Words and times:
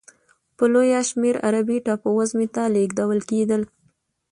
په 0.57 0.63
لویه 0.73 1.01
شمېر 1.09 1.35
عربي 1.47 1.77
ټاپو 1.85 2.09
وزمې 2.17 2.47
ته 2.55 2.63
لېږدول 2.75 3.19
کېدل. 3.29 3.61